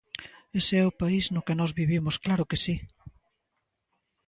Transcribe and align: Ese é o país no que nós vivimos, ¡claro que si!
Ese 0.59 0.73
é 0.83 0.85
o 0.87 0.97
país 1.01 1.25
no 1.33 1.45
que 1.45 1.57
nós 1.59 1.71
vivimos, 1.79 2.15
¡claro 2.25 2.45
que 2.49 2.61
si! 2.63 2.75